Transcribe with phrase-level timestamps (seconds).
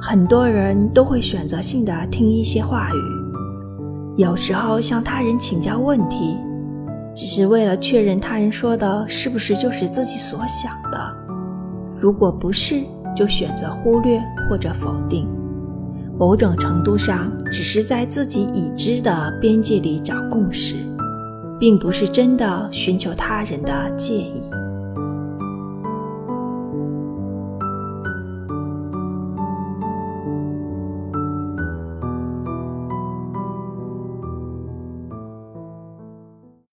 [0.00, 6.36] 很多人都会选择性的听一些话语，有时候向他人请教问题，
[7.14, 10.98] 只是为了确认他人说的是不是就是自己所想的。
[11.96, 12.84] 如果不是，
[13.16, 15.28] 就选择忽略或者否定。
[16.16, 20.76] 某种程度上只是在自己已知的边界里找共识，
[21.58, 24.42] 并不是真的寻求他人的建议。